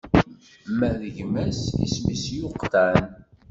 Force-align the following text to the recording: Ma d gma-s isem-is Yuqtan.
Ma 0.77 0.89
d 0.99 1.01
gma-s 1.15 1.61
isem-is 1.85 2.25
Yuqtan. 2.35 3.03